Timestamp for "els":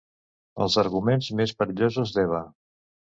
0.65-0.77